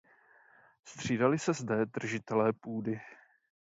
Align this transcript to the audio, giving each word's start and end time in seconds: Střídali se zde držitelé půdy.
Střídali 0.85 1.39
se 1.39 1.53
zde 1.53 1.85
držitelé 1.85 2.53
půdy. 2.53 2.99